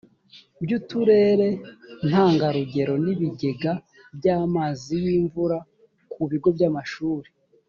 by 0.63 0.71
uturere 0.77 1.47
ntangarugero 2.07 2.93
n 3.03 3.05
ibigega 3.13 3.71
by 4.17 4.25
amazi 4.39 4.93
y 5.03 5.07
imvura 5.17 5.57
ku 6.13 6.21
bigo 6.29 6.49
by 6.57 6.63
amashuri 6.71 7.29